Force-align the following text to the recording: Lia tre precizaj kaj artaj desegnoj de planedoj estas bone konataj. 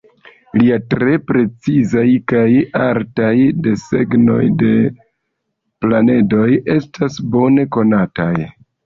Lia 0.59 0.77
tre 0.91 1.11
precizaj 1.31 2.05
kaj 2.31 2.45
artaj 2.85 3.33
desegnoj 3.67 4.39
de 4.63 4.71
planedoj 5.85 6.49
estas 6.77 7.21
bone 7.37 7.67
konataj. 7.77 8.33